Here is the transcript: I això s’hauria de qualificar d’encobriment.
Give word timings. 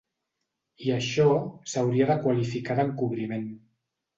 I 0.85 0.87
això 0.95 1.27
s’hauria 1.73 2.09
de 2.13 2.17
qualificar 2.25 2.79
d’encobriment. 2.81 3.47